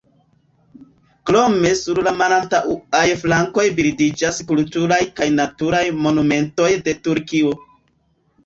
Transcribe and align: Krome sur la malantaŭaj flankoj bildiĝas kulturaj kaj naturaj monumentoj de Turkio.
Krome 1.29 1.73
sur 1.81 1.99
la 2.07 2.13
malantaŭaj 2.21 3.03
flankoj 3.25 3.67
bildiĝas 3.81 4.41
kulturaj 4.53 5.01
kaj 5.21 5.29
naturaj 5.37 5.85
monumentoj 6.07 6.71
de 6.89 6.99
Turkio. 7.11 7.55